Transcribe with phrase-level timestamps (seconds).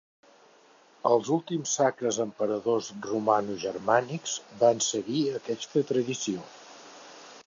[1.09, 4.33] Els últims sacres emperadors romanogermànics
[4.65, 6.49] van seguir aquesta tradició.